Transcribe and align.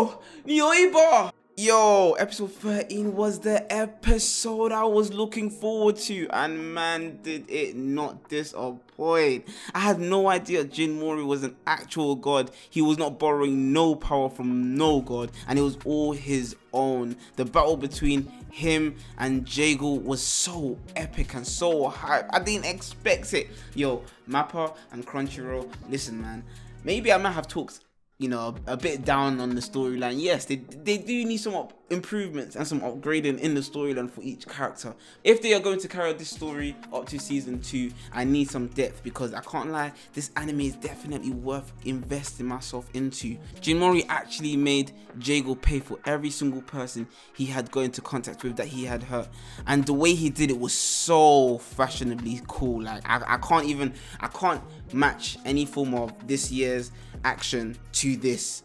Yo, 0.00 0.18
Nyoiba! 0.46 1.30
Yo, 1.58 2.12
episode 2.12 2.52
13 2.52 3.14
was 3.14 3.40
the 3.40 3.70
episode 3.70 4.72
I 4.72 4.84
was 4.84 5.12
looking 5.12 5.50
forward 5.50 5.96
to, 5.96 6.26
and 6.30 6.72
man, 6.72 7.18
did 7.22 7.50
it 7.50 7.76
not 7.76 8.30
disappoint. 8.30 9.46
I 9.74 9.80
had 9.80 10.00
no 10.00 10.30
idea 10.30 10.64
Jin 10.64 10.98
Mori 10.98 11.22
was 11.22 11.42
an 11.42 11.54
actual 11.66 12.14
god. 12.14 12.50
He 12.70 12.80
was 12.80 12.96
not 12.96 13.18
borrowing 13.18 13.74
no 13.74 13.94
power 13.94 14.30
from 14.30 14.74
no 14.74 15.02
god, 15.02 15.32
and 15.46 15.58
it 15.58 15.62
was 15.62 15.76
all 15.84 16.12
his 16.12 16.56
own. 16.72 17.14
The 17.36 17.44
battle 17.44 17.76
between 17.76 18.32
him 18.50 18.96
and 19.18 19.46
Jago 19.54 19.92
was 19.92 20.22
so 20.22 20.78
epic 20.96 21.34
and 21.34 21.46
so 21.46 21.88
hype. 21.88 22.26
I 22.30 22.38
didn't 22.38 22.64
expect 22.64 23.34
it. 23.34 23.50
Yo, 23.74 24.02
Mappa 24.26 24.74
and 24.92 25.06
Crunchyroll, 25.06 25.70
listen, 25.90 26.22
man. 26.22 26.42
Maybe 26.84 27.12
I 27.12 27.18
might 27.18 27.32
have 27.32 27.46
talked 27.46 27.80
you 28.20 28.28
know, 28.28 28.54
a, 28.66 28.76
bit 28.76 29.02
down 29.02 29.40
on 29.40 29.54
the 29.54 29.62
storyline. 29.62 30.20
Yes, 30.20 30.44
they 30.44 30.56
they 30.56 30.98
do 30.98 31.24
need 31.24 31.38
some 31.38 31.54
improvements 31.90 32.56
and 32.56 32.66
some 32.66 32.80
upgrading 32.80 33.40
in 33.40 33.54
the 33.54 33.60
storyline 33.60 34.10
for 34.10 34.22
each 34.22 34.46
character. 34.46 34.94
If 35.24 35.42
they 35.42 35.54
are 35.54 35.60
going 35.60 35.80
to 35.80 35.88
carry 35.88 36.12
this 36.12 36.30
story 36.30 36.76
up 36.92 37.06
to 37.06 37.18
season 37.18 37.60
two, 37.60 37.90
I 38.12 38.24
need 38.24 38.48
some 38.48 38.68
depth 38.68 39.02
because 39.02 39.34
I 39.34 39.40
can't 39.40 39.70
lie, 39.70 39.92
this 40.14 40.30
anime 40.36 40.60
is 40.60 40.76
definitely 40.76 41.32
worth 41.32 41.72
investing 41.84 42.46
myself 42.46 42.88
into. 42.94 43.36
Jinmori 43.60 44.06
actually 44.08 44.56
made 44.56 44.92
Jago 45.20 45.54
pay 45.56 45.80
for 45.80 45.98
every 46.04 46.30
single 46.30 46.62
person 46.62 47.06
he 47.34 47.46
had 47.46 47.70
got 47.70 47.80
into 47.80 48.00
contact 48.00 48.44
with 48.44 48.56
that 48.56 48.68
he 48.68 48.84
had 48.84 49.02
hurt, 49.02 49.28
and 49.66 49.84
the 49.84 49.92
way 49.92 50.14
he 50.14 50.30
did 50.30 50.50
it 50.50 50.58
was 50.58 50.72
so 50.72 51.58
fashionably 51.58 52.40
cool. 52.46 52.82
Like 52.82 53.08
I, 53.08 53.34
I 53.34 53.36
can't 53.38 53.66
even 53.66 53.92
I 54.20 54.28
can't 54.28 54.62
match 54.92 55.38
any 55.44 55.66
form 55.66 55.94
of 55.94 56.12
this 56.26 56.52
year's 56.52 56.92
action 57.24 57.76
to 57.92 58.16
this 58.16 58.62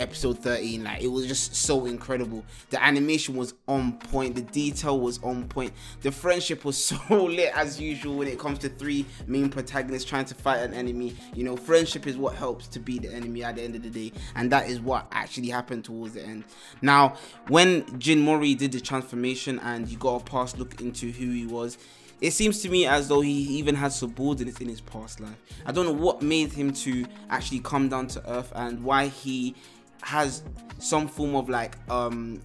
episode 0.00 0.38
13 0.38 0.84
like 0.84 1.02
it 1.02 1.08
was 1.08 1.26
just 1.26 1.54
so 1.54 1.86
incredible. 1.86 2.44
The 2.70 2.82
animation 2.82 3.36
was 3.36 3.54
on 3.68 3.98
point 3.98 4.34
the 4.34 4.42
detail 4.42 4.98
was 4.98 5.22
on 5.22 5.48
point 5.48 5.72
the 6.00 6.12
friendship 6.12 6.64
was 6.64 6.82
so 6.84 6.98
lit 7.24 7.56
as 7.56 7.80
usual 7.80 8.16
when 8.16 8.28
it 8.28 8.38
comes 8.38 8.58
to 8.60 8.68
three 8.68 9.06
main 9.26 9.48
protagonists 9.48 10.08
trying 10.08 10.24
to 10.26 10.34
fight 10.34 10.58
an 10.58 10.74
enemy. 10.74 11.14
You 11.34 11.44
know 11.44 11.56
friendship 11.56 12.06
is 12.06 12.16
what 12.16 12.34
helps 12.34 12.66
to 12.68 12.80
beat 12.80 13.02
the 13.02 13.12
enemy 13.12 13.44
at 13.44 13.56
the 13.56 13.62
end 13.62 13.74
of 13.74 13.82
the 13.82 13.90
day 13.90 14.12
and 14.34 14.50
that 14.52 14.68
is 14.68 14.80
what 14.80 15.06
actually 15.12 15.48
happened 15.48 15.84
towards 15.84 16.14
the 16.14 16.22
end. 16.22 16.44
Now 16.80 17.16
when 17.48 17.98
jin 17.98 18.20
mori 18.20 18.54
did 18.54 18.72
the 18.72 18.80
transformation 18.80 19.58
and 19.60 19.88
you 19.88 19.98
got 19.98 20.22
a 20.22 20.24
past 20.24 20.58
look 20.58 20.80
into 20.80 21.10
who 21.10 21.30
he 21.30 21.46
was 21.46 21.78
it 22.22 22.30
seems 22.32 22.62
to 22.62 22.68
me 22.68 22.86
as 22.86 23.08
though 23.08 23.20
he 23.20 23.32
even 23.32 23.74
had 23.74 23.92
subordinates 23.92 24.60
in 24.60 24.68
his 24.68 24.80
past 24.80 25.18
life. 25.18 25.34
I 25.66 25.72
don't 25.72 25.84
know 25.84 25.92
what 25.92 26.22
made 26.22 26.52
him 26.52 26.72
to 26.74 27.04
actually 27.28 27.58
come 27.58 27.88
down 27.88 28.06
to 28.08 28.30
earth 28.30 28.52
and 28.54 28.84
why 28.84 29.08
he 29.08 29.56
has 30.02 30.42
some 30.78 31.08
form 31.08 31.34
of 31.34 31.48
like 31.48 31.76
um 31.90 32.40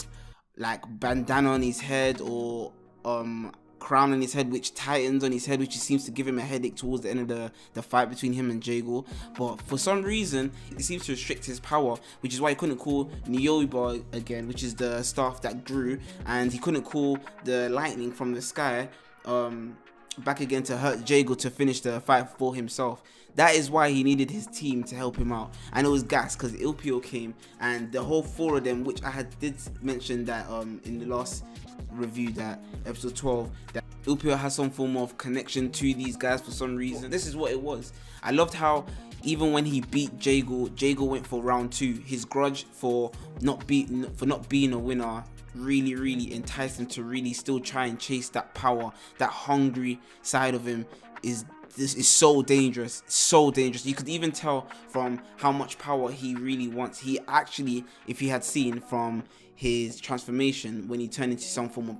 like 0.58 0.81
bandana 1.00 1.52
on 1.52 1.61
his 1.61 1.80
head 1.80 2.22
or 2.22 2.72
um 3.05 3.52
crown 3.80 4.11
on 4.11 4.22
his 4.22 4.33
head 4.33 4.52
which 4.52 4.73
tightens 4.73 5.23
on 5.23 5.31
his 5.31 5.45
head 5.45 5.59
which 5.59 5.77
seems 5.77 6.03
to 6.03 6.11
give 6.11 6.27
him 6.27 6.39
a 6.39 6.41
headache 6.41 6.75
towards 6.75 7.03
the 7.03 7.09
end 7.09 7.19
of 7.19 7.27
the 7.27 7.52
the 7.73 7.81
fight 7.81 8.09
between 8.09 8.33
him 8.33 8.49
and 8.49 8.66
Jago. 8.66 9.05
But 9.38 9.61
for 9.61 9.77
some 9.77 10.03
reason 10.03 10.52
it 10.72 10.83
seems 10.83 11.05
to 11.05 11.11
restrict 11.14 11.45
his 11.45 11.59
power 11.59 11.97
which 12.22 12.33
is 12.33 12.41
why 12.41 12.49
he 12.49 12.55
couldn't 12.55 12.77
call 12.77 13.05
Nyoiba 13.27 14.03
again 14.14 14.47
which 14.47 14.64
is 14.64 14.75
the 14.75 15.03
staff 15.03 15.42
that 15.42 15.64
grew. 15.64 15.99
And 16.25 16.52
he 16.52 16.59
couldn't 16.59 16.83
call 16.83 17.19
the 17.44 17.69
lightning 17.69 18.11
from 18.11 18.33
the 18.33 18.42
sky 18.42 18.89
um, 19.25 19.77
back 20.19 20.41
again 20.41 20.63
to 20.63 20.77
hurt 20.77 21.09
Jago 21.09 21.33
to 21.35 21.49
finish 21.49 21.81
the 21.81 21.99
fight 22.01 22.29
for 22.29 22.55
himself. 22.55 23.03
That 23.35 23.53
is 23.55 23.69
why 23.69 23.91
he 23.91 24.03
needed 24.03 24.31
his 24.31 24.47
team 24.47 24.83
to 24.85 24.95
help 24.95 25.15
him 25.15 25.31
out. 25.31 25.53
And 25.73 25.85
it 25.85 25.89
was 25.89 26.01
gas 26.01 26.35
because 26.35 26.53
Ilpyo 26.53 27.03
came 27.03 27.35
and 27.59 27.91
the 27.91 28.01
whole 28.01 28.23
four 28.23 28.57
of 28.57 28.63
them, 28.63 28.83
which 28.83 29.03
I 29.03 29.11
had 29.11 29.37
did 29.39 29.55
mention 29.81 30.25
that 30.25 30.49
um 30.49 30.81
in 30.85 30.97
the 30.99 31.05
last 31.05 31.43
review 31.91 32.31
that 32.31 32.63
episode 32.85 33.15
12 33.15 33.49
that 33.73 33.83
Ilpyo 34.05 34.37
has 34.37 34.55
some 34.55 34.69
form 34.69 34.97
of 34.97 35.17
connection 35.17 35.71
to 35.71 35.93
these 35.93 36.15
guys 36.15 36.42
for 36.42 36.52
some 36.52 36.75
reason. 36.75 37.11
This 37.11 37.27
is 37.27 37.36
what 37.36 37.52
it 37.52 37.61
was. 37.61 37.93
I 38.23 38.31
loved 38.31 38.53
how 38.53 38.86
even 39.27 39.52
when 39.52 39.65
he 39.65 39.82
beat 39.82 40.26
Jago, 40.26 40.70
Jago 40.77 41.04
went 41.04 41.27
for 41.27 41.42
round 41.42 41.73
two. 41.73 41.93
His 42.05 42.23
grudge 42.23 42.65
for 42.71 43.11
not 43.42 43.67
beating 43.67 44.10
for 44.15 44.26
not 44.26 44.48
being 44.48 44.71
a 44.71 44.80
winner 44.80 45.23
really, 45.54 45.95
really 45.95 46.33
enticed 46.33 46.80
him 46.80 46.86
to 46.86 47.04
really 47.04 47.33
still 47.33 47.60
try 47.60 47.87
and 47.87 47.99
chase 47.99 48.30
that 48.30 48.54
power, 48.54 48.92
that 49.17 49.30
hungry 49.30 49.99
side 50.21 50.55
of 50.55 50.66
him 50.66 50.86
is 51.23 51.43
this 51.76 51.93
is 51.93 52.08
so 52.08 52.42
dangerous 52.42 53.04
so 53.08 53.52
dangerous 53.52 53.86
you 53.86 53.93
could 53.93 54.10
even 54.10 54.32
tell 54.32 54.67
from 54.89 55.21
how 55.36 55.52
much 55.52 55.77
power 55.77 56.11
he 56.11 56.33
really 56.36 56.67
wants 56.67 56.98
he 56.98 57.20
actually 57.27 57.86
if 58.08 58.20
he 58.20 58.27
had 58.27 58.43
seen 58.43 58.80
from 58.80 59.23
his 59.54 59.99
transformation 59.99 60.87
when 60.87 60.99
he 60.99 61.08
turned 61.08 61.32
into 61.32 61.43
some 61.43 61.70
form 61.70 61.89
of 61.89 61.98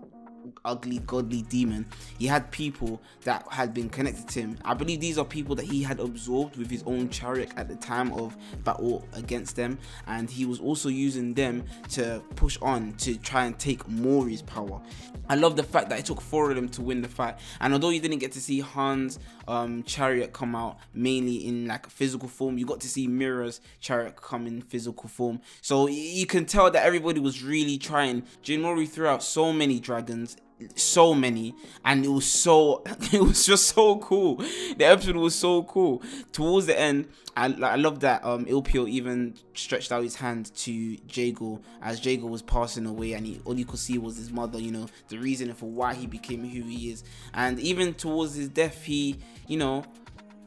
ugly 0.66 1.00
godly 1.00 1.44
demon. 1.44 1.86
He 2.20 2.28
had 2.28 2.52
people 2.52 3.02
that 3.24 3.46
had 3.52 3.74
been 3.74 3.90
connected 3.90 4.28
to 4.30 4.42
him. 4.42 4.58
I 4.66 4.74
believe 4.74 5.00
these 5.00 5.18
are 5.18 5.26
people 5.26 5.56
that 5.56 5.66
he 5.66 5.84
had 5.84 6.00
absorbed 6.00 6.58
with 6.58 6.70
his 6.70 6.84
own 6.84 7.10
chariot 7.10 7.52
at 7.58 7.68
the 7.68 7.76
time 7.76 8.12
of 8.14 8.36
battle 8.64 9.08
against 9.14 9.56
them. 9.56 9.78
And 10.08 10.30
he 10.30 10.46
was 10.46 10.60
also 10.60 10.90
using 10.90 11.34
them 11.34 11.64
to 11.90 12.22
push 12.36 12.58
on 12.62 12.94
to 12.94 13.18
try 13.18 13.46
and 13.46 13.58
take 13.58 13.84
mori's 13.86 14.42
power. 14.42 14.82
I 15.30 15.36
love 15.36 15.56
the 15.56 15.64
fact 15.64 15.90
that 15.90 16.00
it 16.00 16.06
took 16.06 16.22
four 16.22 16.50
of 16.50 16.56
them 16.56 16.70
to 16.70 16.82
win 16.82 17.02
the 17.02 17.08
fight. 17.08 17.38
And 17.60 17.74
although 17.74 17.90
you 17.90 18.00
didn't 18.00 18.20
get 18.20 18.32
to 18.34 18.42
see 18.42 18.62
han's 18.62 19.20
um, 19.48 19.84
chariot 19.84 20.34
come 20.34 20.56
out 20.56 20.78
mainly 20.94 21.48
in 21.48 21.68
like 21.68 21.90
physical 21.90 22.28
form 22.28 22.58
you 22.58 22.66
got 22.66 22.82
to 22.82 22.88
see 22.88 23.08
mira's 23.08 23.62
chariot 23.80 24.16
come 24.16 24.48
in 24.48 24.62
physical 24.62 25.10
form. 25.10 25.42
So 25.62 25.88
you 25.88 26.26
can 26.26 26.46
tell 26.46 26.70
that 26.72 26.86
everybody 26.86 27.20
was 27.20 27.44
really 27.44 27.78
trying. 27.78 28.24
Jinmori 28.44 28.88
threw 28.88 29.08
out 29.08 29.24
so 29.24 29.52
many 29.52 29.80
dragons 29.80 30.37
so 30.76 31.14
many 31.14 31.54
and 31.86 32.04
it 32.04 32.10
was 32.10 32.26
so 32.26 32.84
it 33.14 33.22
was 33.22 33.46
just 33.46 33.68
so 33.76 33.98
cool. 33.98 34.36
The 34.78 34.86
episode 34.86 35.16
was 35.16 35.36
so 35.36 35.64
cool. 35.64 36.02
Towards 36.32 36.66
the 36.66 36.80
end 36.80 37.08
i, 37.38 37.46
I 37.46 37.76
love 37.76 38.00
that 38.00 38.26
um 38.26 38.46
ilpyo 38.46 38.90
even 38.90 39.36
stretched 39.54 39.92
out 39.92 40.02
his 40.02 40.16
hand 40.16 40.54
to 40.56 40.98
jago 41.14 41.62
as 41.82 42.04
jago 42.04 42.26
was 42.26 42.42
passing 42.42 42.88
away 42.88 43.14
and 43.14 43.28
he, 43.28 43.40
all 43.46 43.58
you 43.58 43.66
could 43.66 43.80
see 43.80 44.00
was 44.00 44.18
his 44.18 44.32
mother 44.32 44.60
you 44.60 44.72
know 44.72 44.88
the 45.10 45.20
reason 45.20 45.54
for 45.54 45.70
why 45.70 45.94
he 45.94 46.08
became 46.08 46.44
who 46.44 46.64
he 46.64 46.92
is. 46.92 47.04
And 47.34 47.60
even 47.60 47.94
towards 47.94 48.36
his 48.36 48.50
death 48.50 48.84
he 48.84 49.18
you 49.48 49.58
know 49.58 49.84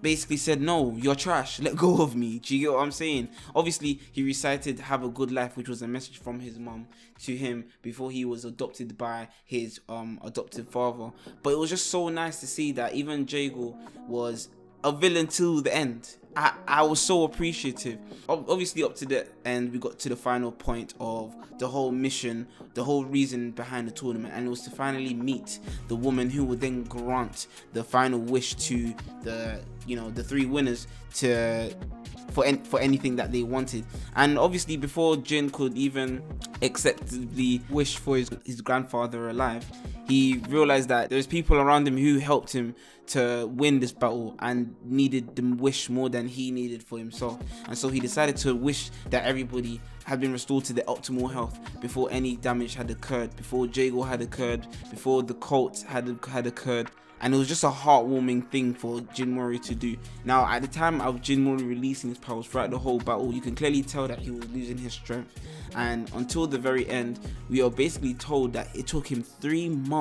basically 0.03 0.37
said, 0.37 0.61
No, 0.61 0.97
you're 0.97 1.15
trash, 1.15 1.61
let 1.61 1.77
go 1.77 2.03
of 2.03 2.15
me. 2.17 2.39
Do 2.39 2.57
you 2.57 2.67
get 2.67 2.73
what 2.75 2.83
I'm 2.83 2.93
saying? 2.93 3.29
Obviously, 3.55 4.01
he 4.13 4.23
recited 4.23 4.79
Have 4.81 5.05
a 5.05 5.09
Good 5.09 5.31
Life, 5.31 5.57
which 5.57 5.69
was 5.69 5.83
a 5.83 5.89
message 5.89 6.19
from 6.19 6.41
his 6.41 6.59
mom 6.59 6.87
to 7.25 7.37
him 7.37 7.67
before 7.83 8.11
he 8.11 8.25
was 8.25 8.45
adopted 8.45 8.97
by 8.97 9.29
his 9.45 9.81
um 9.89 10.19
adopted 10.25 10.69
father. 10.69 11.11
But 11.43 11.51
it 11.51 11.59
was 11.59 11.71
just 11.71 11.91
so 11.91 12.09
nice 12.09 12.41
to 12.41 12.47
see 12.47 12.73
that 12.73 12.95
even 12.95 13.27
Jago 13.29 13.77
was 14.09 14.49
a 14.83 14.93
villain 14.93 15.27
till 15.27 15.61
the 15.61 15.75
end. 15.75 16.17
I, 16.37 16.53
I 16.67 16.83
was 16.83 17.01
so 17.01 17.25
appreciative. 17.25 17.99
Obviously, 18.29 18.83
up 18.85 18.95
to 18.97 19.07
the 19.07 19.27
end, 19.45 19.73
we 19.73 19.79
got 19.79 19.99
to 20.01 20.09
the 20.09 20.17
final 20.17 20.53
point 20.53 20.95
of 21.01 21.35
the 21.59 21.67
whole 21.67 21.91
mission, 21.91 22.47
the 22.75 22.85
whole 22.85 23.05
reason 23.05 23.51
behind 23.51 23.89
the 23.89 23.93
tournament, 23.93 24.33
and 24.35 24.47
it 24.47 24.49
was 24.49 24.63
to 24.63 24.71
finally 24.71 25.15
meet 25.15 25.59
the 25.89 25.97
woman 25.97 26.31
who 26.31 26.45
would 26.45 26.61
then 26.61 26.85
grant 26.85 27.49
the 27.73 27.83
final 27.83 28.21
wish 28.21 28.55
to 28.55 28.95
the 29.23 29.61
you 29.87 29.97
know 29.97 30.11
the 30.11 30.23
three 30.23 30.47
winners 30.47 30.87
to 31.15 31.75
for 32.33 32.45
en- 32.45 32.63
for 32.63 32.81
anything 32.81 33.17
that 33.17 33.33
they 33.33 33.43
wanted. 33.43 33.85
And 34.15 34.39
obviously, 34.39 34.77
before 34.77 35.17
Jin 35.17 35.51
could 35.51 35.77
even 35.77 36.23
acceptably 36.63 37.61
wish 37.69 37.97
for 37.97 38.17
his 38.17 38.31
his 38.45 38.61
grandfather 38.61 39.31
alive, 39.31 39.67
he 40.11 40.43
realized 40.49 40.89
that 40.89 41.09
there's 41.09 41.27
people 41.27 41.57
around 41.57 41.87
him 41.87 41.97
who 41.97 42.19
helped 42.19 42.53
him 42.53 42.75
to 43.07 43.49
win 43.55 43.79
this 43.79 43.93
battle 43.93 44.35
and 44.41 44.75
needed 44.85 45.37
the 45.37 45.43
wish 45.43 45.89
more 45.89 46.09
than 46.09 46.27
he 46.27 46.51
needed 46.51 46.83
for 46.83 46.99
himself. 46.99 47.39
And 47.67 47.79
so 47.79 47.89
he 47.89 48.01
decided 48.01 48.37
to 48.39 48.55
wish 48.55 48.91
that 49.11 49.25
everybody 49.25 49.81
had 50.05 50.21
been 50.21 50.33
restored 50.33 50.65
to 50.65 50.73
their 50.73 50.85
optimal 50.85 51.33
health 51.33 51.61
before 51.81 52.09
any 52.11 52.37
damage 52.37 52.75
had 52.75 52.91
occurred, 52.91 53.37
before 53.37 53.67
Jago 53.67 54.03
had 54.03 54.21
occurred, 54.21 54.67
before 54.91 55.23
the 55.23 55.35
cult 55.35 55.83
had 55.83 56.19
had 56.29 56.47
occurred 56.47 56.91
and 57.21 57.35
it 57.35 57.37
was 57.37 57.49
just 57.49 57.65
a 57.65 57.71
heartwarming 57.71 58.49
thing 58.51 58.73
for 58.73 59.01
Jin 59.13 59.33
Mori 59.33 59.59
to 59.61 59.75
do. 59.75 59.97
Now, 60.25 60.47
at 60.47 60.63
the 60.63 60.69
time 60.69 61.01
of 61.01 61.21
Jin 61.21 61.45
Mori 61.45 61.63
releasing 61.63 62.09
his 62.11 62.19
powers 62.19 62.47
throughout 62.47 62.71
the 62.71 62.79
whole 62.79 62.99
battle, 62.99 63.33
you 63.33 63.43
can 63.43 63.55
clearly 63.55 63.83
tell 63.83 64.09
that 64.09 64.19
he 64.19 64.31
was 64.31 64.49
losing 64.49 64.79
his 64.79 64.95
strength. 64.95 65.39
And 65.75 66.11
until 66.15 66.47
the 66.47 66.59
very 66.59 66.89
end, 66.89 67.21
we 67.49 67.63
are 67.63 67.71
basically 67.71 68.15
told 68.15 68.53
that 68.55 68.75
it 68.75 68.87
took 68.87 69.07
him 69.07 69.23
three 69.23 69.69
months 69.69 70.00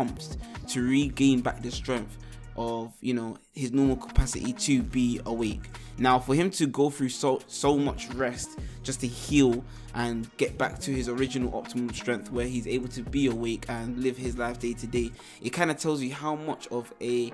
to 0.67 0.81
regain 0.81 1.41
back 1.41 1.61
the 1.61 1.71
strength 1.71 2.17
of 2.55 2.91
you 2.99 3.13
know 3.13 3.37
his 3.53 3.71
normal 3.71 3.95
capacity 3.95 4.53
to 4.53 4.83
be 4.83 5.19
awake. 5.25 5.69
Now 5.97 6.19
for 6.19 6.35
him 6.35 6.49
to 6.51 6.67
go 6.67 6.89
through 6.89 7.09
so 7.09 7.41
so 7.47 7.77
much 7.77 8.09
rest 8.13 8.59
just 8.83 8.99
to 9.01 9.07
heal 9.07 9.63
and 9.95 10.29
get 10.37 10.57
back 10.57 10.79
to 10.79 10.91
his 10.91 11.09
original 11.09 11.51
optimal 11.51 11.93
strength 11.95 12.31
where 12.31 12.45
he's 12.45 12.67
able 12.67 12.87
to 12.89 13.01
be 13.01 13.27
awake 13.27 13.65
and 13.69 13.97
live 14.03 14.17
his 14.17 14.37
life 14.37 14.59
day 14.59 14.73
to 14.73 14.87
day 14.87 15.11
it 15.41 15.49
kind 15.49 15.71
of 15.71 15.77
tells 15.77 16.01
you 16.01 16.13
how 16.13 16.35
much 16.35 16.67
of 16.67 16.93
a 17.01 17.31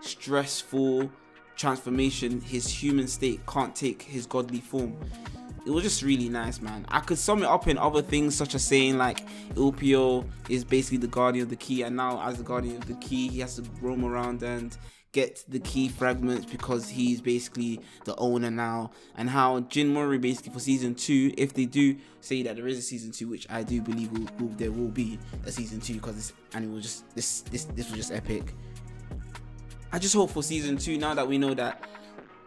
stressful 0.00 1.10
transformation 1.54 2.40
his 2.40 2.68
human 2.68 3.06
state 3.06 3.44
can't 3.46 3.74
take 3.76 4.02
his 4.02 4.26
godly 4.26 4.60
form 4.60 4.96
it 5.64 5.70
was 5.70 5.84
just 5.84 6.02
really 6.02 6.28
nice, 6.28 6.60
man. 6.60 6.84
I 6.88 7.00
could 7.00 7.18
sum 7.18 7.42
it 7.42 7.46
up 7.46 7.68
in 7.68 7.78
other 7.78 8.02
things, 8.02 8.34
such 8.34 8.54
as 8.54 8.64
saying 8.64 8.98
like 8.98 9.26
Ilpyo 9.54 10.26
is 10.48 10.64
basically 10.64 10.98
the 10.98 11.06
guardian 11.06 11.44
of 11.44 11.50
the 11.50 11.56
key, 11.56 11.82
and 11.82 11.96
now 11.96 12.20
as 12.26 12.38
the 12.38 12.44
guardian 12.44 12.76
of 12.76 12.86
the 12.86 12.94
key, 12.94 13.28
he 13.28 13.40
has 13.40 13.56
to 13.56 13.64
roam 13.80 14.04
around 14.04 14.42
and 14.42 14.76
get 15.12 15.44
the 15.46 15.60
key 15.60 15.88
fragments 15.88 16.46
because 16.46 16.88
he's 16.88 17.20
basically 17.20 17.78
the 18.06 18.16
owner 18.16 18.50
now 18.50 18.90
and 19.14 19.28
how 19.28 19.60
Jin 19.60 19.92
Mori 19.92 20.18
basically 20.18 20.52
for 20.52 20.58
season 20.58 20.94
two 20.94 21.32
if 21.36 21.52
they 21.52 21.66
do 21.66 21.96
say 22.22 22.42
that 22.42 22.56
there 22.56 22.66
is 22.66 22.78
a 22.78 22.82
season 22.82 23.12
two 23.12 23.28
which 23.28 23.46
I 23.50 23.62
do 23.62 23.82
believe 23.82 24.10
will, 24.10 24.26
will, 24.40 24.54
there 24.56 24.72
will 24.72 24.88
be 24.88 25.18
a 25.44 25.52
season 25.52 25.80
two 25.80 25.94
because 25.94 26.16
this 26.16 26.32
and 26.54 26.64
it 26.64 26.70
was 26.70 26.84
just 26.84 27.14
this 27.14 27.42
this 27.42 27.64
this 27.66 27.90
was 27.90 27.98
just 27.98 28.12
epic 28.12 28.54
I 29.92 29.98
just 29.98 30.14
hope 30.14 30.30
for 30.30 30.42
season 30.42 30.78
two 30.78 30.96
now 30.96 31.12
that 31.12 31.28
we 31.28 31.36
know 31.36 31.52
that 31.52 31.84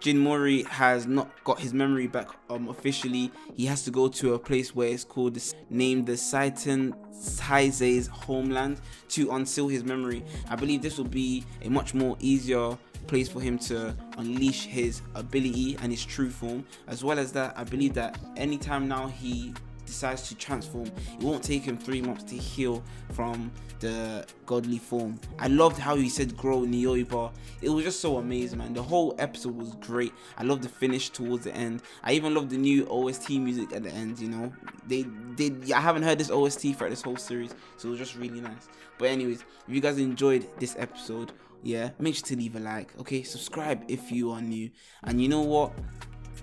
Jin 0.05 0.19
Mori 0.19 0.61
has 0.69 1.07
not 1.07 1.31
got 1.43 1.59
his 1.59 1.73
memory 1.73 2.05
back 2.05 2.27
um, 2.51 2.69
officially. 2.69 3.31
He 3.55 3.65
has 3.65 3.83
to 3.85 3.89
go 3.89 4.07
to 4.09 4.35
a 4.35 4.37
place 4.37 4.75
where 4.75 4.89
it's 4.89 5.03
called 5.03 5.35
named 5.71 6.05
the 6.05 6.15
Seiten 6.15 6.93
Taisei's 7.11 8.05
homeland 8.05 8.81
to 9.09 9.31
unseal 9.31 9.67
his 9.67 9.83
memory. 9.83 10.23
I 10.47 10.57
believe 10.57 10.83
this 10.83 10.99
will 10.99 11.05
be 11.05 11.43
a 11.63 11.71
much 11.71 11.95
more 11.95 12.15
easier 12.19 12.77
place 13.07 13.27
for 13.27 13.39
him 13.39 13.57
to 13.57 13.95
unleash 14.19 14.65
his 14.65 15.01
ability 15.15 15.75
and 15.81 15.91
his 15.91 16.05
true 16.05 16.29
form. 16.29 16.67
As 16.87 17.03
well 17.03 17.17
as 17.17 17.31
that, 17.31 17.57
I 17.57 17.63
believe 17.63 17.95
that 17.95 18.19
anytime 18.37 18.87
now 18.87 19.07
he 19.07 19.55
decides 19.85 20.27
to 20.29 20.35
transform, 20.35 20.87
it 20.87 21.21
won't 21.21 21.43
take 21.43 21.63
him 21.63 21.77
three 21.77 22.01
months 22.01 22.23
to 22.25 22.35
heal 22.35 22.83
from 23.13 23.51
the 23.79 24.25
godly 24.45 24.77
form. 24.77 25.19
I 25.39 25.47
loved 25.47 25.77
how 25.77 25.95
he 25.95 26.09
said 26.09 26.35
grow 26.35 26.61
Nyoiba. 26.61 27.31
It 27.61 27.69
was 27.69 27.83
just 27.83 27.99
so 27.99 28.17
amazing, 28.17 28.59
man. 28.59 28.73
The 28.73 28.83
whole 28.83 29.15
episode 29.19 29.55
was 29.55 29.75
great. 29.75 30.13
I 30.37 30.43
love 30.43 30.61
the 30.61 30.69
finish 30.69 31.09
towards 31.09 31.43
the 31.43 31.55
end. 31.55 31.81
I 32.03 32.13
even 32.13 32.33
love 32.33 32.49
the 32.49 32.57
new 32.57 32.87
OST 32.89 33.31
music 33.31 33.73
at 33.73 33.83
the 33.83 33.91
end, 33.91 34.19
you 34.19 34.29
know. 34.29 34.51
They 34.87 35.05
did 35.35 35.71
I 35.71 35.81
haven't 35.81 36.03
heard 36.03 36.17
this 36.17 36.31
OST 36.31 36.75
for 36.75 36.89
this 36.89 37.01
whole 37.01 37.17
series, 37.17 37.53
so 37.77 37.87
it 37.87 37.91
was 37.91 37.99
just 37.99 38.15
really 38.15 38.41
nice. 38.41 38.69
But 38.97 39.09
anyways, 39.09 39.41
if 39.67 39.73
you 39.73 39.81
guys 39.81 39.97
enjoyed 39.97 40.47
this 40.59 40.75
episode, 40.79 41.33
yeah, 41.63 41.89
make 41.99 42.15
sure 42.15 42.27
to 42.27 42.35
leave 42.35 42.55
a 42.55 42.59
like. 42.59 42.97
Okay, 42.99 43.23
subscribe 43.23 43.83
if 43.87 44.11
you 44.11 44.31
are 44.31 44.41
new. 44.41 44.69
And 45.03 45.21
you 45.21 45.27
know 45.27 45.41
what? 45.41 45.73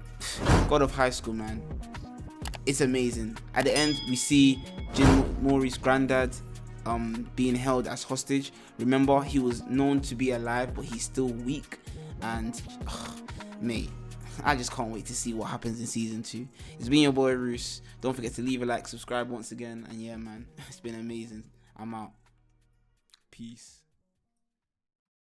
God 0.68 0.82
of 0.82 0.92
High 0.92 1.10
School, 1.10 1.34
man 1.34 1.62
it's 2.66 2.80
amazing. 2.80 3.36
At 3.54 3.64
the 3.64 3.76
end, 3.76 4.00
we 4.08 4.16
see 4.16 4.62
Jin 4.94 5.36
Mori's 5.42 5.76
granddad 5.76 6.34
um, 6.86 7.28
being 7.36 7.54
held 7.54 7.86
as 7.86 8.02
hostage. 8.02 8.52
Remember, 8.78 9.22
he 9.22 9.38
was 9.38 9.62
known 9.64 10.00
to 10.02 10.14
be 10.14 10.30
alive, 10.32 10.74
but 10.74 10.84
he's 10.84 11.04
still 11.04 11.28
weak. 11.28 11.78
And, 12.20 12.60
ugh, 12.86 13.20
mate, 13.60 13.90
I 14.44 14.56
just 14.56 14.72
can't 14.72 14.90
wait 14.90 15.06
to 15.06 15.14
see 15.14 15.34
what 15.34 15.46
happens 15.46 15.80
in 15.80 15.86
season 15.86 16.22
two. 16.22 16.48
It's 16.78 16.88
been 16.88 17.00
your 17.00 17.12
boy 17.12 17.32
Roos. 17.32 17.82
Don't 18.00 18.14
forget 18.14 18.34
to 18.34 18.42
leave 18.42 18.62
a 18.62 18.66
like, 18.66 18.86
subscribe 18.88 19.28
once 19.28 19.52
again, 19.52 19.86
and 19.90 20.00
yeah, 20.00 20.16
man, 20.16 20.46
it's 20.68 20.80
been 20.80 20.94
amazing. 20.94 21.44
I'm 21.76 21.94
out. 21.94 22.12
Peace. 23.30 23.81